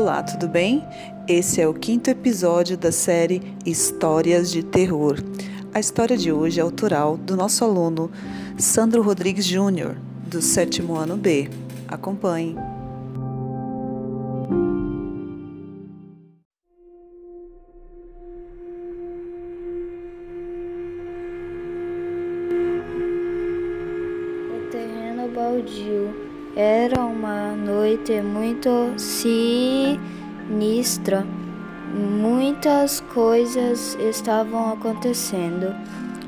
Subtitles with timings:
[0.00, 0.84] Olá, tudo bem?
[1.26, 5.16] Esse é o quinto episódio da série Histórias de Terror.
[5.74, 8.08] A história de hoje é autoral do nosso aluno
[8.56, 11.50] Sandro Rodrigues Júnior, do sétimo ano B.
[11.88, 12.54] Acompanhe.
[24.46, 29.98] O terreno baldio era uma noite muito sinistra.
[31.94, 35.74] Muitas coisas estavam acontecendo.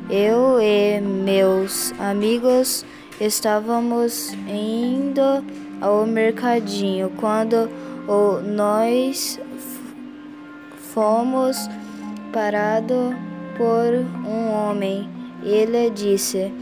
[0.09, 2.85] Eu e meus amigos
[3.21, 5.45] estávamos indo
[5.81, 7.69] ao mercadinho quando
[8.55, 9.39] nós
[10.93, 11.69] fomos
[12.33, 13.15] parados
[13.57, 13.95] por
[14.27, 15.09] um homem.
[15.43, 16.53] Ele disse: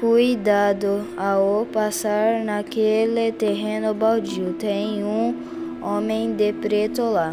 [0.00, 5.34] Cuidado ao passar naquele terreno baldio, tem um
[5.80, 7.32] homem de preto lá.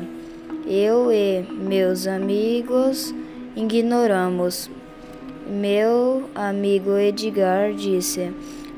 [0.67, 3.13] Eu e meus amigos
[3.55, 4.69] ignoramos.
[5.49, 8.31] Meu amigo Edgar disse: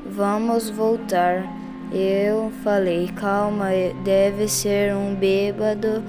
[0.06, 1.44] Vamos voltar.
[1.92, 3.68] Eu falei: Calma,
[4.02, 6.02] deve ser um bêbado.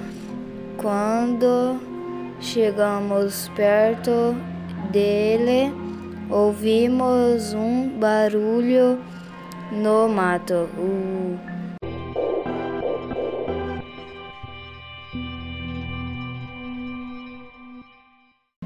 [0.77, 1.77] Quando
[2.39, 4.33] chegamos perto
[4.91, 5.73] dele,
[6.29, 8.99] ouvimos um barulho
[9.71, 10.69] no mato.
[10.77, 11.37] Uh.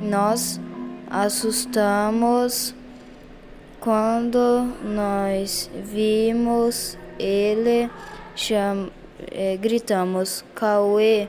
[0.01, 0.59] Nós
[1.09, 2.73] assustamos
[3.79, 7.89] quando nós vimos ele,
[8.35, 8.89] cham...
[9.31, 11.27] eh, gritamos: Cauê,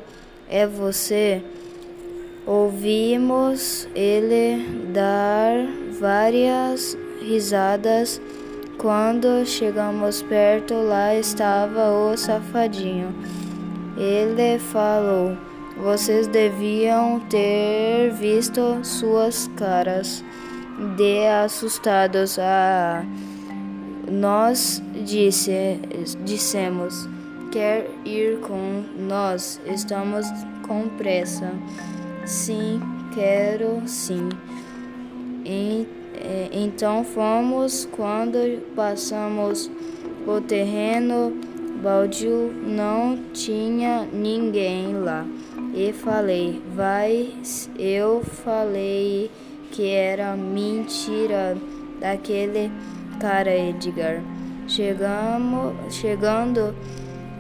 [0.49, 1.43] é você?
[2.47, 8.21] Ouvimos ele dar várias risadas.
[8.79, 13.15] Quando chegamos perto, lá estava o safadinho.
[13.97, 15.37] Ele falou:
[15.77, 20.25] Vocês deviam ter visto suas caras
[20.97, 22.39] de assustados.
[22.39, 23.05] Ah,
[24.11, 25.79] nós disse,
[26.25, 27.07] dissemos:
[27.53, 29.61] Quer ir com nós?
[29.67, 30.27] Estamos
[30.67, 31.53] com pressa.
[32.25, 32.81] Sim,
[33.15, 34.31] quero sim.
[35.51, 35.85] E,
[36.15, 39.69] eh, então fomos quando passamos
[40.25, 41.33] o terreno
[41.83, 45.27] baldio não tinha ninguém lá.
[45.75, 47.33] E falei, vai,
[47.77, 49.29] eu falei
[49.73, 51.57] que era mentira
[51.99, 52.71] daquele
[53.19, 54.23] cara Edgar.
[54.69, 56.73] Chegamos, chegando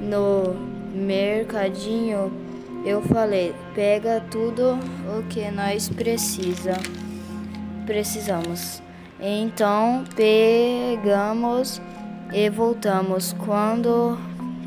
[0.00, 0.56] no
[0.92, 2.32] mercadinho,
[2.84, 4.78] eu falei, pega tudo
[5.16, 6.72] o que nós precisa,
[7.86, 8.82] precisamos.
[9.20, 11.80] Então pegamos
[12.32, 13.34] e voltamos.
[13.44, 14.18] Quando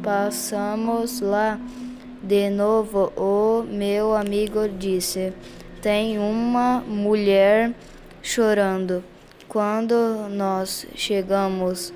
[0.04, 1.60] passamos lá
[2.22, 5.34] de novo, o meu amigo disse:
[5.82, 7.74] Tem uma mulher
[8.22, 9.04] chorando.
[9.48, 11.94] Quando nós chegamos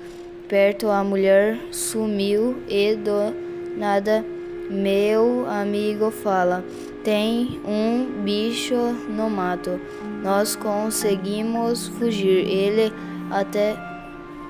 [0.48, 3.34] perto, a mulher sumiu e do
[3.76, 4.24] nada
[4.70, 6.62] meu amigo fala:
[7.04, 8.74] Tem um bicho
[9.08, 9.80] no mato.
[10.22, 12.46] Nós conseguimos fugir.
[12.46, 12.92] Ele
[13.30, 13.76] até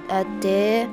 [0.09, 0.89] até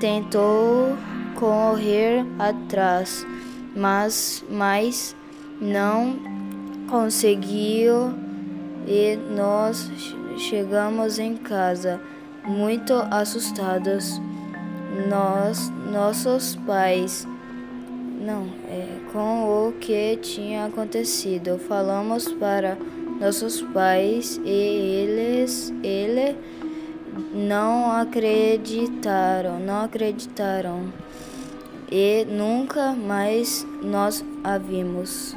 [0.00, 0.96] tentou
[1.34, 3.26] correr atrás,
[3.74, 5.14] mas, mas
[5.60, 6.18] não
[6.88, 8.14] conseguiu
[8.86, 9.90] e nós
[10.38, 12.00] chegamos em casa
[12.44, 14.20] muito assustados.
[15.10, 17.28] Nós, nossos pais,
[18.26, 22.76] não, é, com o que tinha acontecido, falamos para
[23.20, 26.36] nossos pais e eles, ele
[27.32, 30.92] não acreditaram, não acreditaram
[31.90, 35.36] e nunca mais nós a vimos.